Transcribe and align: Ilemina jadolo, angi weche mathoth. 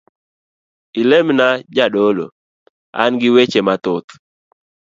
Ilemina 1.01 1.47
jadolo, 1.75 2.27
angi 3.03 3.29
weche 3.35 3.61
mathoth. 3.67 4.09